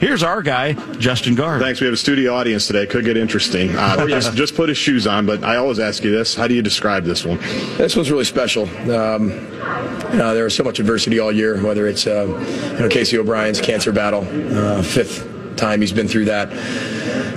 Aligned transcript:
Here's 0.00 0.22
our 0.22 0.42
guy, 0.42 0.74
Justin 0.98 1.34
Guard. 1.34 1.60
Thanks. 1.60 1.80
We 1.80 1.86
have 1.86 1.94
a 1.94 1.96
studio 1.98 2.34
audience 2.34 2.66
today. 2.68 2.86
Could 2.86 3.04
get 3.04 3.16
interesting. 3.16 3.74
Uh, 3.74 3.96
Oh, 3.98 4.06
yeah. 4.06 4.16
just, 4.20 4.34
just 4.36 4.54
put 4.54 4.68
his 4.68 4.78
shoes 4.78 5.06
on, 5.06 5.26
but 5.26 5.42
I 5.42 5.56
always 5.56 5.80
ask 5.80 6.04
you 6.04 6.10
this: 6.12 6.34
How 6.36 6.46
do 6.46 6.54
you 6.54 6.62
describe 6.62 7.04
this 7.04 7.24
one? 7.24 7.38
This 7.78 7.96
one's 7.96 8.10
really 8.10 8.24
special. 8.24 8.68
Um, 8.92 9.30
you 9.30 10.18
know, 10.18 10.34
there 10.34 10.44
was 10.44 10.54
so 10.54 10.62
much 10.62 10.78
adversity 10.78 11.18
all 11.18 11.32
year, 11.32 11.60
whether 11.62 11.86
it's 11.88 12.06
uh, 12.06 12.26
you 12.74 12.78
know 12.80 12.88
Casey 12.88 13.18
O'Brien's 13.18 13.60
cancer 13.60 13.90
battle, 13.92 14.22
uh, 14.56 14.82
fifth 14.82 15.56
time 15.56 15.80
he's 15.80 15.92
been 15.92 16.06
through 16.08 16.26
that. 16.26 16.48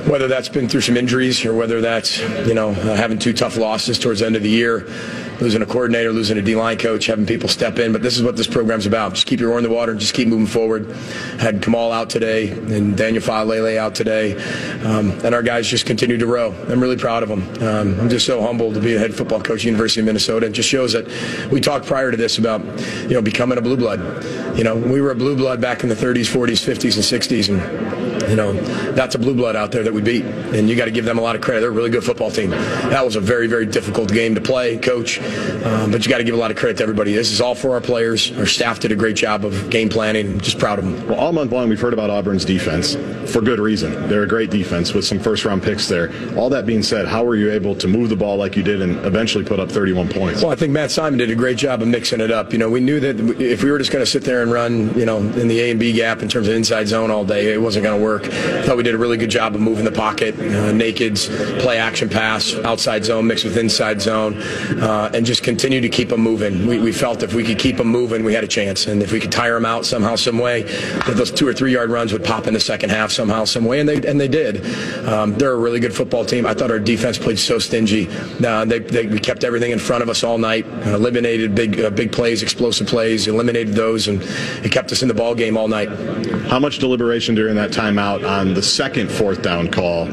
Whether 0.07 0.27
that's 0.27 0.49
been 0.49 0.69
through 0.69 0.81
some 0.81 0.97
injuries 0.97 1.43
or 1.45 1.53
whether 1.55 1.81
that's 1.81 2.19
you 2.47 2.53
know 2.53 2.69
uh, 2.69 2.95
having 2.95 3.17
two 3.17 3.33
tough 3.33 3.57
losses 3.57 3.97
towards 3.97 4.19
the 4.19 4.27
end 4.27 4.35
of 4.35 4.43
the 4.43 4.49
year, 4.49 4.85
losing 5.41 5.61
a 5.61 5.65
coordinator, 5.65 6.13
losing 6.13 6.37
a 6.37 6.41
D-line 6.41 6.77
coach, 6.77 7.07
having 7.07 7.25
people 7.25 7.49
step 7.49 7.79
in. 7.79 7.91
But 7.91 8.01
this 8.01 8.15
is 8.15 8.23
what 8.23 8.37
this 8.37 8.47
program's 8.47 8.85
about. 8.85 9.15
Just 9.15 9.25
keep 9.25 9.39
your 9.39 9.51
oar 9.51 9.57
in 9.57 9.63
the 9.63 9.69
water 9.69 9.91
and 9.91 9.99
just 9.99 10.13
keep 10.13 10.27
moving 10.27 10.45
forward. 10.45 10.89
Had 11.39 11.61
Kamal 11.61 11.91
out 11.91 12.09
today 12.09 12.51
and 12.51 12.95
Daniel 12.95 13.23
Faalele 13.23 13.77
out 13.77 13.95
today, 13.95 14.35
um, 14.83 15.11
and 15.25 15.33
our 15.33 15.43
guys 15.43 15.67
just 15.67 15.85
continue 15.85 16.17
to 16.17 16.27
row. 16.27 16.53
I'm 16.69 16.79
really 16.79 16.97
proud 16.97 17.23
of 17.23 17.29
them. 17.29 17.41
Um, 17.63 17.99
I'm 17.99 18.09
just 18.09 18.25
so 18.25 18.41
humbled 18.41 18.75
to 18.75 18.79
be 18.79 18.95
a 18.95 18.99
head 18.99 19.13
football 19.13 19.41
coach 19.41 19.61
at 19.61 19.65
University 19.65 19.99
of 19.99 20.05
Minnesota. 20.05 20.45
It 20.45 20.53
just 20.53 20.69
shows 20.69 20.93
that 20.93 21.07
we 21.51 21.59
talked 21.59 21.85
prior 21.85 22.11
to 22.11 22.17
this 22.17 22.37
about 22.37 22.61
you 23.01 23.15
know 23.15 23.21
becoming 23.21 23.57
a 23.57 23.61
blue 23.61 23.77
blood. 23.77 23.99
You 24.57 24.63
know, 24.63 24.75
we 24.75 25.01
were 25.01 25.11
a 25.11 25.15
blue 25.15 25.35
blood 25.35 25.61
back 25.61 25.83
in 25.83 25.89
the 25.89 25.95
30s, 25.95 26.29
40s, 26.29 26.61
50s, 26.61 26.95
and 26.95 27.21
60s, 27.21 27.49
and 27.49 28.21
you 28.29 28.37
know, 28.37 28.53
that's 28.93 29.15
a 29.15 29.19
blue 29.19 29.35
blood 29.35 29.55
out 29.55 29.71
there 29.71 29.83
that 29.83 29.93
we 29.93 30.01
beat. 30.01 30.23
And 30.23 30.69
you 30.69 30.75
got 30.75 30.85
to 30.85 30.91
give 30.91 31.05
them 31.05 31.17
a 31.17 31.21
lot 31.21 31.35
of 31.35 31.41
credit. 31.41 31.61
They're 31.61 31.69
a 31.69 31.73
really 31.73 31.89
good 31.89 32.03
football 32.03 32.31
team. 32.31 32.51
That 32.51 33.03
was 33.03 33.15
a 33.15 33.19
very, 33.19 33.47
very 33.47 33.65
difficult 33.65 34.11
game 34.11 34.35
to 34.35 34.41
play, 34.41 34.77
coach. 34.77 35.19
Um, 35.65 35.91
but 35.91 36.05
you 36.05 36.09
got 36.09 36.17
to 36.17 36.23
give 36.23 36.35
a 36.35 36.37
lot 36.37 36.51
of 36.51 36.57
credit 36.57 36.77
to 36.77 36.83
everybody. 36.83 37.13
This 37.13 37.31
is 37.31 37.41
all 37.41 37.55
for 37.55 37.73
our 37.73 37.81
players. 37.81 38.31
Our 38.37 38.45
staff 38.45 38.79
did 38.79 38.91
a 38.91 38.95
great 38.95 39.15
job 39.15 39.45
of 39.45 39.69
game 39.69 39.89
planning. 39.89 40.39
Just 40.39 40.59
proud 40.59 40.79
of 40.79 40.85
them. 40.85 41.07
Well, 41.07 41.19
all 41.19 41.31
month 41.33 41.51
long, 41.51 41.69
we've 41.69 41.79
heard 41.79 41.93
about 41.93 42.09
Auburn's 42.09 42.45
defense 42.45 42.95
for 43.31 43.41
good 43.41 43.59
reason. 43.59 44.07
They're 44.07 44.23
a 44.23 44.27
great 44.27 44.49
defense 44.49 44.93
with 44.93 45.05
some 45.05 45.19
first 45.19 45.45
round 45.45 45.63
picks 45.63 45.87
there. 45.87 46.11
All 46.37 46.49
that 46.49 46.65
being 46.65 46.83
said, 46.83 47.07
how 47.07 47.23
were 47.23 47.35
you 47.35 47.51
able 47.51 47.75
to 47.75 47.87
move 47.87 48.09
the 48.09 48.15
ball 48.15 48.37
like 48.37 48.55
you 48.55 48.63
did 48.63 48.81
and 48.81 49.03
eventually 49.05 49.43
put 49.43 49.59
up 49.59 49.69
31 49.69 50.09
points? 50.09 50.41
Well, 50.41 50.51
I 50.51 50.55
think 50.55 50.71
Matt 50.71 50.91
Simon 50.91 51.17
did 51.19 51.29
a 51.29 51.35
great 51.35 51.57
job 51.57 51.81
of 51.81 51.87
mixing 51.87 52.21
it 52.21 52.31
up. 52.31 52.53
You 52.53 52.59
know, 52.59 52.69
we 52.69 52.79
knew 52.79 52.99
that 52.99 53.19
if 53.41 53.63
we 53.63 53.71
were 53.71 53.77
just 53.77 53.91
going 53.91 54.03
to 54.03 54.09
sit 54.09 54.23
there 54.23 54.41
and 54.41 54.51
run, 54.51 54.97
you 54.97 55.05
know, 55.05 55.17
in 55.17 55.47
the 55.47 55.59
A 55.61 55.71
and 55.71 55.79
B 55.79 55.93
gap 55.93 56.21
in 56.21 56.27
terms 56.29 56.47
of 56.47 56.55
inside 56.55 56.87
zone 56.87 57.11
all 57.11 57.25
day, 57.25 57.53
it 57.53 57.61
wasn't 57.61 57.83
going 57.83 57.97
to 57.97 58.03
work. 58.03 58.25
I 58.25 58.63
thought 58.63 58.77
we 58.77 58.83
did 58.83 58.95
a 58.95 58.97
really 58.97 59.17
good 59.17 59.29
job 59.29 59.55
of 59.55 59.61
moving 59.61 59.85
the 59.85 59.91
pocket, 59.91 60.35
uh, 60.35 60.71
nakeds, 60.71 61.29
play 61.59 61.77
action 61.77 62.09
pass, 62.09 62.53
outside 62.55 63.05
zone 63.05 63.27
mixed 63.27 63.43
with 63.43 63.57
inside 63.57 64.01
zone, 64.01 64.37
uh, 64.81 65.11
and 65.13 65.20
just 65.25 65.43
continue 65.43 65.81
to 65.81 65.89
keep 65.89 66.09
them 66.09 66.21
moving. 66.21 66.67
We, 66.67 66.79
we 66.79 66.91
felt 66.91 67.23
if 67.23 67.33
we 67.33 67.43
could 67.43 67.59
keep 67.59 67.77
them 67.77 67.87
moving, 67.87 68.23
we 68.23 68.33
had 68.33 68.43
a 68.43 68.47
chance. 68.47 68.87
And 68.87 69.01
if 69.01 69.11
we 69.11 69.19
could 69.19 69.31
tire 69.31 69.55
them 69.55 69.65
out 69.65 69.85
somehow, 69.85 70.15
some 70.15 70.37
way, 70.37 70.63
that 70.63 71.15
those 71.15 71.31
two 71.31 71.47
or 71.47 71.53
three 71.53 71.73
yard 71.73 71.89
runs 71.89 72.13
would 72.13 72.23
pop 72.23 72.47
in 72.47 72.53
the 72.53 72.59
second 72.59 72.89
half 72.89 73.11
somehow, 73.11 73.45
some 73.45 73.65
way, 73.65 73.79
and 73.79 73.87
they 73.87 73.95
and 74.07 74.19
they 74.19 74.27
did. 74.27 74.65
Um, 75.05 75.35
they're 75.35 75.53
a 75.53 75.57
really 75.57 75.79
good 75.79 75.95
football 75.95 76.25
team. 76.25 76.45
I 76.45 76.53
thought 76.53 76.71
our 76.71 76.79
defense 76.79 77.17
played 77.17 77.39
so 77.39 77.59
stingy. 77.59 78.09
Uh, 78.43 78.65
they, 78.65 78.79
they 78.79 79.07
we 79.07 79.19
kept 79.19 79.43
everything 79.43 79.71
in 79.71 79.79
front 79.79 80.03
of 80.03 80.09
us 80.09 80.23
all 80.23 80.37
night, 80.37 80.65
eliminated 80.85 81.55
big 81.55 81.79
uh, 81.79 81.89
big 81.89 82.11
plays, 82.11 82.43
explosive 82.43 82.87
plays, 82.87 83.27
eliminated 83.27 83.73
those, 83.73 84.07
and 84.07 84.21
it 84.65 84.71
kept 84.71 84.91
us 84.91 85.01
in 85.01 85.07
the 85.07 85.13
ball 85.13 85.35
game 85.35 85.57
all 85.57 85.67
night. 85.67 85.89
How 86.49 86.59
much 86.59 86.79
deliberation 86.79 87.35
during 87.35 87.55
that 87.55 87.71
timeout 87.71 88.27
on 88.27 88.53
the 88.53 88.63
second 88.63 89.11
fourth 89.11 89.41
down 89.41 89.69
call? 89.69 90.07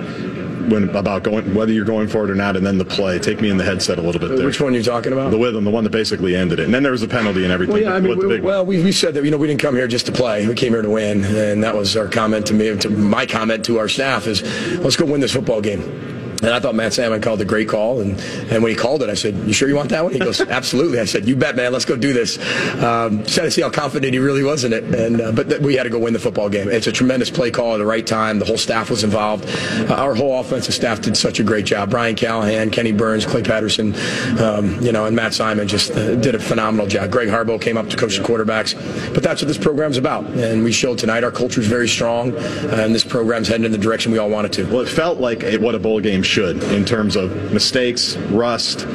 When 0.69 0.88
about 0.91 1.22
going 1.22 1.55
whether 1.55 1.72
you're 1.72 1.84
going 1.84 2.08
for 2.08 2.24
it 2.24 2.30
or 2.30 2.34
not, 2.34 2.56
and 2.56 2.66
then 2.66 2.78
the 2.78 2.84
play. 2.84 3.19
Take 3.19 3.41
me 3.41 3.50
in 3.50 3.56
the 3.56 3.64
headset 3.64 3.98
a 3.98 4.02
little 4.02 4.20
bit 4.20 4.36
there. 4.36 4.47
Which 4.47 4.61
one 4.61 4.75
are 4.75 4.77
you 4.77 4.83
talking 4.83 5.12
about? 5.12 5.30
The 5.30 5.38
Witham, 5.38 5.64
the 5.64 5.70
one 5.70 5.84
that 5.84 5.91
basically 5.91 6.36
ended 6.36 6.60
it, 6.60 6.64
and 6.64 6.75
then 6.75 6.83
there 6.83 6.92
was 6.92 7.02
a 7.02 7.08
penalty 7.08 7.44
and 7.44 7.52
everything. 7.52 7.72
Well, 7.75 7.83
yeah, 7.83 7.94
I 7.94 8.00
mean, 8.00 8.19
we, 8.19 8.41
well, 8.41 8.64
we, 8.64 8.83
we 8.83 8.92
said 8.92 9.14
that 9.14 9.25
you 9.25 9.30
know 9.30 9.38
we 9.38 9.47
didn't 9.47 9.60
come 9.60 9.75
here 9.75 9.88
just 9.88 10.06
to 10.06 10.12
play. 10.12 10.47
We 10.47 10.55
came 10.55 10.72
here 10.72 10.83
to 10.83 10.91
win, 10.91 11.25
and 11.25 11.62
that 11.64 11.75
was 11.75 11.97
our 11.97 12.08
comment 12.08 12.47
to 12.47 12.55
me. 12.55 12.77
To 12.77 12.91
my 12.91 13.27
comment 13.27 13.64
to 13.66 13.78
our 13.78 13.88
staff 13.88 14.27
is, 14.27 14.42
let's 14.78 14.97
go 14.97 15.06
win 15.06 15.20
this 15.20 15.33
football 15.33 15.60
game. 15.60 16.17
And 16.42 16.50
I 16.50 16.61
thought 16.61 16.75
Matt 16.75 16.92
Simon 16.92 17.20
called 17.20 17.41
a 17.41 17.44
great 17.44 17.69
call, 17.69 18.00
and, 18.00 18.19
and 18.50 18.62
when 18.62 18.70
he 18.70 18.77
called 18.77 19.03
it, 19.03 19.11
I 19.11 19.14
said, 19.14 19.34
"You 19.34 19.53
sure 19.53 19.69
you 19.69 19.75
want 19.75 19.89
that 19.91 20.05
one?" 20.05 20.12
He 20.12 20.20
goes, 20.20 20.41
"Absolutely." 20.59 21.00
I 21.00 21.04
said, 21.04 21.26
"You 21.26 21.34
bet, 21.34 21.56
man. 21.56 21.72
Let's 21.72 21.84
go 21.84 21.97
do 21.97 22.12
this." 22.12 22.38
Um, 22.82 23.25
just 23.25 23.37
had 23.37 23.43
to 23.43 23.50
see 23.50 23.62
how 23.62 23.71
confident 23.71 24.12
he 24.12 24.21
really 24.21 24.44
was 24.44 24.65
in 24.65 24.72
it, 24.72 24.84
and 24.94 25.21
uh, 25.21 25.32
but 25.32 25.49
th- 25.49 25.60
we 25.60 25.75
had 25.75 25.84
to 25.84 25.91
go 25.91 25.99
win 25.99 26.12
the 26.12 26.19
football 26.19 26.49
game. 26.49 26.69
It's 26.69 26.87
a 26.87 26.93
tremendous 26.93 27.31
play 27.31 27.50
call 27.50 27.75
at 27.75 27.78
the 27.78 27.87
right 27.87 28.06
time. 28.06 28.38
The 28.38 28.44
whole 28.44 28.56
staff 28.56 28.88
was 28.88 29.03
involved. 29.03 29.47
Uh, 29.91 29.94
our 29.94 30.15
whole 30.15 30.38
offensive 30.38 30.75
staff 30.75 31.00
did 31.00 31.16
such 31.16 31.41
a 31.41 31.43
great 31.43 31.66
job. 31.66 31.91
Brian 31.91 32.15
Callahan, 32.15 32.70
Kenni 32.70 32.93
Burns, 32.93 33.26
Clay 33.26 33.43
Patterson, 33.43 33.94
um, 34.41 34.81
you 34.81 34.93
know, 34.93 35.06
and 35.06 35.16
Matt 35.16 35.34
Simon 35.34 35.66
just 35.66 35.91
uh, 35.91 36.15
did 36.15 36.37
a 36.37 36.38
phenomenal 36.38 36.87
job. 36.87 37.10
Greg 37.10 37.28
Harbaugh 37.28 37.60
came 37.60 37.76
up 37.76 37.88
to 37.91 37.97
coach 37.97 38.16
the 38.16 38.22
quarterbacks, 38.22 38.75
but 39.12 39.25
that's 39.25 39.43
what 39.43 39.49
this 39.49 39.59
program's 39.59 39.97
about. 39.97 40.25
And 40.26 40.62
we 40.62 40.70
showed 40.70 40.99
tonight 40.99 41.25
our 41.25 41.32
culture 41.32 41.60
is 41.60 41.66
very 41.66 41.88
strong, 41.88 42.37
and 42.37 42.94
this 42.94 43.05
program's 43.05 43.49
heading 43.49 43.66
in 43.66 43.72
the 43.72 43.78
direction 43.78 44.12
we 44.12 44.19
all 44.19 44.31
want 44.31 44.47
it 44.47 44.53
to. 44.53 44.65
Well, 44.66 44.81
it 44.81 44.88
felt 44.88 45.19
like 45.19 45.43
it, 45.43 45.60
what 45.60 45.75
a 45.75 45.81
bowl 45.81 45.99
game 46.00 46.22
should 46.28 46.62
in 46.65 46.84
terms 46.84 47.16
of 47.16 47.53
mistakes, 47.53 48.16
rust, 48.16 48.87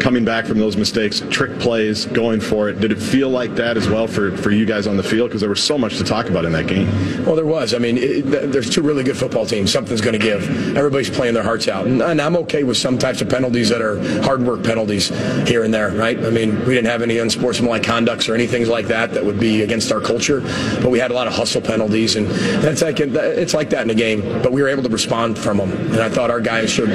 coming 0.00 0.24
back 0.24 0.46
from 0.46 0.58
those 0.58 0.76
mistakes, 0.76 1.20
trick 1.30 1.58
plays, 1.58 2.06
going 2.06 2.40
for 2.40 2.68
it. 2.68 2.80
Did 2.80 2.92
it 2.92 3.00
feel 3.00 3.28
like 3.28 3.54
that 3.56 3.76
as 3.76 3.88
well 3.88 4.06
for, 4.06 4.36
for 4.36 4.50
you 4.50 4.64
guys 4.64 4.86
on 4.86 4.96
the 4.96 5.02
field? 5.02 5.30
Because 5.30 5.40
there 5.40 5.50
was 5.50 5.62
so 5.62 5.76
much 5.76 5.98
to 5.98 6.04
talk 6.04 6.28
about 6.28 6.44
in 6.44 6.52
that 6.52 6.66
game. 6.66 6.86
Well, 7.24 7.34
there 7.34 7.46
was. 7.46 7.74
I 7.74 7.78
mean, 7.78 7.98
it, 7.98 8.22
there's 8.52 8.70
two 8.70 8.82
really 8.82 9.02
good 9.04 9.16
football 9.16 9.46
teams. 9.46 9.72
Something's 9.72 10.00
going 10.00 10.18
to 10.18 10.24
give. 10.24 10.76
Everybody's 10.76 11.10
playing 11.10 11.34
their 11.34 11.42
hearts 11.42 11.68
out, 11.68 11.86
and, 11.86 12.00
and 12.02 12.20
I'm 12.20 12.36
okay 12.36 12.62
with 12.62 12.76
some 12.76 12.98
types 12.98 13.20
of 13.20 13.28
penalties 13.28 13.68
that 13.68 13.82
are 13.82 13.98
hard 14.22 14.42
work 14.42 14.62
penalties 14.62 15.08
here 15.48 15.64
and 15.64 15.74
there, 15.74 15.90
right? 15.90 16.18
I 16.18 16.30
mean, 16.30 16.58
we 16.60 16.74
didn't 16.74 16.86
have 16.86 17.02
any 17.02 17.18
unsportsmanlike 17.18 17.82
conducts 17.82 18.28
or 18.28 18.34
anything 18.34 18.68
like 18.68 18.86
that 18.86 19.12
that 19.14 19.24
would 19.24 19.40
be 19.40 19.62
against 19.62 19.90
our 19.92 20.00
culture, 20.00 20.40
but 20.80 20.90
we 20.90 20.98
had 20.98 21.10
a 21.10 21.14
lot 21.14 21.26
of 21.26 21.32
hustle 21.32 21.60
penalties, 21.60 22.16
and 22.16 22.26
that's 22.62 22.82
like 22.82 23.00
it's 23.00 23.54
like 23.54 23.70
that 23.70 23.82
in 23.82 23.90
a 23.90 23.94
game. 23.94 24.20
But 24.42 24.52
we 24.52 24.62
were 24.62 24.68
able 24.68 24.82
to 24.82 24.88
respond 24.88 25.38
from 25.38 25.56
them, 25.56 25.72
and 25.72 26.00
I 26.00 26.08
thought 26.08 26.30
our 26.30 26.40
guys 26.40 26.59
showed 26.68 26.90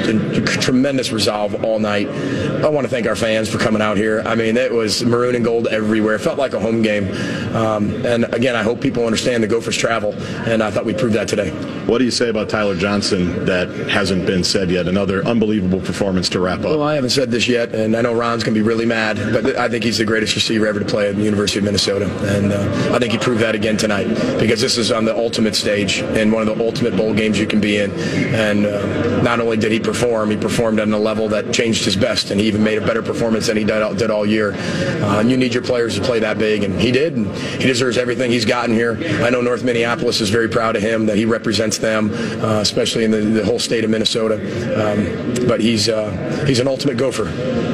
tremendous 0.46 1.12
resolve 1.12 1.64
all 1.64 1.78
night. 1.78 2.08
I 2.08 2.68
want 2.68 2.84
to 2.84 2.90
thank 2.90 3.06
our 3.06 3.16
fans 3.16 3.48
for 3.48 3.58
coming 3.58 3.82
out 3.82 3.96
here. 3.96 4.22
I 4.26 4.34
mean, 4.34 4.56
it 4.56 4.72
was 4.72 5.04
maroon 5.04 5.34
and 5.34 5.44
gold 5.44 5.68
everywhere. 5.68 6.14
It 6.14 6.20
felt 6.20 6.38
like 6.38 6.54
a 6.54 6.60
home 6.60 6.82
game, 6.82 7.08
um, 7.54 8.04
and 8.04 8.24
again, 8.34 8.56
I 8.56 8.62
hope 8.62 8.80
people 8.80 9.04
understand 9.04 9.42
the 9.42 9.48
Gophers 9.48 9.76
travel, 9.76 10.14
and 10.46 10.62
I 10.62 10.70
thought 10.70 10.84
we 10.84 10.94
proved 10.94 11.14
that 11.14 11.28
today. 11.28 11.50
What 11.86 11.98
do 11.98 12.04
you 12.04 12.10
say 12.10 12.28
about 12.28 12.48
Tyler 12.48 12.76
Johnson 12.76 13.44
that 13.44 13.68
hasn't 13.88 14.26
been 14.26 14.44
said 14.44 14.70
yet? 14.70 14.88
Another 14.88 15.24
unbelievable 15.24 15.80
performance 15.80 16.28
to 16.30 16.40
wrap 16.40 16.60
up. 16.60 16.66
Well, 16.66 16.82
I 16.82 16.94
haven't 16.94 17.10
said 17.10 17.30
this 17.30 17.48
yet, 17.48 17.74
and 17.74 17.96
I 17.96 18.02
know 18.02 18.14
Ron's 18.14 18.44
going 18.44 18.54
to 18.54 18.60
be 18.60 18.66
really 18.66 18.86
mad, 18.86 19.16
but 19.32 19.56
I 19.56 19.68
think 19.68 19.84
he's 19.84 19.98
the 19.98 20.04
greatest 20.04 20.34
receiver 20.34 20.66
ever 20.66 20.80
to 20.80 20.84
play 20.84 21.08
at 21.08 21.16
the 21.16 21.22
University 21.22 21.58
of 21.58 21.64
Minnesota, 21.64 22.06
and 22.36 22.52
uh, 22.52 22.94
I 22.94 22.98
think 22.98 23.12
he 23.12 23.18
proved 23.18 23.40
that 23.40 23.54
again 23.54 23.76
tonight 23.76 24.08
because 24.38 24.60
this 24.60 24.78
is 24.78 24.92
on 24.92 25.04
the 25.04 25.16
ultimate 25.16 25.54
stage 25.54 26.00
and 26.00 26.32
one 26.32 26.46
of 26.46 26.56
the 26.56 26.64
ultimate 26.64 26.96
bowl 26.96 27.14
games 27.14 27.38
you 27.38 27.46
can 27.46 27.60
be 27.60 27.78
in. 27.78 27.90
And 28.34 28.66
uh, 28.66 29.22
not 29.22 29.40
only 29.40 29.55
did 29.56 29.72
he 29.72 29.80
perform, 29.80 30.30
he 30.30 30.36
performed 30.36 30.78
at 30.80 30.88
a 30.88 30.96
level 30.96 31.28
that 31.28 31.52
changed 31.52 31.84
his 31.84 31.96
best, 31.96 32.30
and 32.30 32.40
he 32.40 32.46
even 32.46 32.62
made 32.62 32.78
a 32.78 32.86
better 32.86 33.02
performance 33.02 33.46
than 33.46 33.56
he 33.56 33.64
did 33.64 33.82
all, 33.82 33.94
did 33.94 34.10
all 34.10 34.26
year. 34.26 34.52
Uh, 34.54 35.20
and 35.20 35.30
you 35.30 35.36
need 35.36 35.54
your 35.54 35.62
players 35.62 35.94
to 35.96 36.00
play 36.00 36.18
that 36.20 36.38
big, 36.38 36.64
and 36.64 36.80
he 36.80 36.92
did, 36.92 37.16
and 37.16 37.34
he 37.36 37.66
deserves 37.66 37.98
everything 37.98 38.30
he's 38.30 38.44
gotten 38.44 38.74
here. 38.74 38.98
I 39.24 39.30
know 39.30 39.40
North 39.40 39.64
Minneapolis 39.64 40.20
is 40.20 40.30
very 40.30 40.48
proud 40.48 40.76
of 40.76 40.82
him 40.82 41.06
that 41.06 41.16
he 41.16 41.24
represents 41.24 41.78
them, 41.78 42.10
uh, 42.42 42.60
especially 42.60 43.04
in 43.04 43.10
the, 43.10 43.20
the 43.20 43.44
whole 43.44 43.58
state 43.58 43.84
of 43.84 43.90
Minnesota. 43.90 44.36
Um, 44.36 45.46
but 45.46 45.60
he's 45.60 45.88
uh, 45.88 46.44
he's 46.46 46.60
an 46.60 46.68
ultimate 46.68 46.96
gopher. 46.96 47.24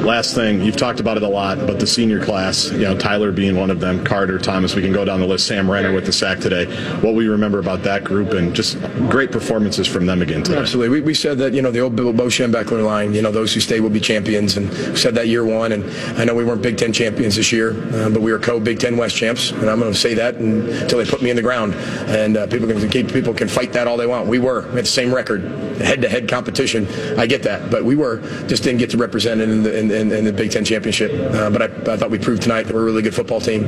Last 0.03 0.35
thing, 0.35 0.61
you've 0.61 0.75
talked 0.75 0.99
about 0.99 1.17
it 1.17 1.23
a 1.23 1.27
lot, 1.27 1.59
but 1.59 1.79
the 1.79 1.87
senior 1.87 2.23
class, 2.23 2.71
you 2.71 2.79
know, 2.79 2.97
Tyler 2.97 3.31
being 3.31 3.55
one 3.55 3.69
of 3.69 3.79
them, 3.79 4.03
Carter, 4.03 4.37
Thomas, 4.37 4.75
we 4.75 4.81
can 4.81 4.91
go 4.91 5.05
down 5.05 5.19
the 5.19 5.27
list, 5.27 5.47
Sam 5.47 5.69
Renner 5.69 5.93
with 5.93 6.05
the 6.05 6.13
sack 6.13 6.39
today. 6.39 6.65
What 7.01 7.15
we 7.15 7.27
remember 7.27 7.59
about 7.59 7.83
that 7.83 8.03
group 8.03 8.31
and 8.31 8.53
just 8.53 8.79
great 9.09 9.31
performances 9.31 9.87
from 9.87 10.05
them 10.05 10.21
again 10.21 10.43
today. 10.43 10.59
Absolutely. 10.59 10.99
We, 10.99 11.01
we 11.01 11.13
said 11.13 11.37
that, 11.39 11.53
you 11.53 11.61
know, 11.61 11.71
the 11.73 11.79
old 11.79 11.95
Bo 11.95 12.13
Bo 12.13 12.27
Schembechler 12.27 12.85
line, 12.85 13.13
you 13.13 13.21
know, 13.21 13.31
those 13.31 13.53
who 13.53 13.59
stay 13.59 13.79
will 13.79 13.89
be 13.89 13.99
champions. 13.99 14.57
And 14.57 14.71
said 14.97 15.15
that 15.15 15.27
year 15.27 15.45
one. 15.45 15.71
And 15.71 15.83
I 16.19 16.25
know 16.25 16.35
we 16.35 16.43
weren't 16.43 16.61
Big 16.61 16.77
Ten 16.77 16.93
champions 16.93 17.35
this 17.35 17.51
year, 17.51 17.71
uh, 17.93 18.09
but 18.09 18.21
we 18.21 18.31
were 18.31 18.39
co-Big 18.39 18.79
Ten 18.79 18.97
West 18.97 19.15
champs. 19.15 19.51
And 19.51 19.69
I'm 19.69 19.79
going 19.79 19.91
to 19.91 19.97
say 19.97 20.13
that 20.13 20.35
until 20.35 20.99
they 20.99 21.05
put 21.05 21.21
me 21.21 21.29
in 21.29 21.35
the 21.35 21.41
ground. 21.41 21.73
And 22.07 22.37
uh, 22.37 22.47
people 22.47 22.67
can 22.67 22.89
keep, 22.89 23.11
people 23.11 23.33
can 23.33 23.47
fight 23.47 23.73
that 23.73 23.87
all 23.87 23.97
they 23.97 24.07
want. 24.07 24.27
We 24.27 24.39
were. 24.39 24.61
We 24.69 24.75
had 24.75 24.85
the 24.85 24.89
same 24.89 25.13
record, 25.13 25.41
head-to-head 25.81 26.27
competition. 26.29 26.87
I 27.17 27.25
get 27.25 27.43
that. 27.43 27.71
But 27.71 27.83
we 27.83 27.95
were, 27.95 28.21
just 28.47 28.63
didn't 28.63 28.79
get 28.79 28.89
to 28.91 28.97
represent 28.97 29.41
it 29.41 29.49
in 29.49 29.63
the, 29.63 29.77
in, 29.77 29.91
in, 29.91 30.11
in 30.11 30.25
the 30.25 30.33
Big 30.33 30.51
Ten 30.51 30.63
championship. 30.63 31.11
Uh, 31.33 31.49
but 31.49 31.61
I, 31.61 31.93
I 31.93 31.97
thought 31.97 32.11
we 32.11 32.19
proved 32.19 32.43
tonight 32.43 32.63
that 32.63 32.73
we're 32.73 32.81
a 32.81 32.85
really 32.85 33.01
good 33.01 33.15
football 33.15 33.41
team. 33.41 33.65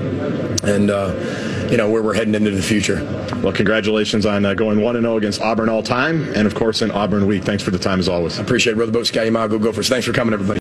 And, 0.63 0.91
uh, 0.91 1.54
you 1.69 1.77
know, 1.77 1.89
where 1.89 2.01
we're 2.01 2.13
heading 2.13 2.35
into 2.35 2.51
the 2.51 2.61
future. 2.61 3.03
Well, 3.41 3.53
congratulations 3.53 4.25
on 4.25 4.45
uh, 4.45 4.53
going 4.53 4.81
1 4.81 5.01
0 5.01 5.17
against 5.17 5.41
Auburn 5.41 5.69
all 5.69 5.83
time, 5.83 6.33
and 6.33 6.47
of 6.47 6.55
course 6.55 6.81
in 6.81 6.91
Auburn 6.91 7.25
week. 7.27 7.43
Thanks 7.43 7.63
for 7.63 7.71
the 7.71 7.79
time 7.79 7.99
as 7.99 8.07
always. 8.07 8.39
Appreciate 8.39 8.73
it. 8.73 8.77
Row 8.77 8.85
the 8.85 8.91
boat, 8.91 9.07
Sky 9.07 9.29
Go 9.29 9.59
Gophers. 9.59 9.89
Thanks 9.89 10.05
for 10.05 10.13
coming, 10.13 10.33
everybody. 10.33 10.53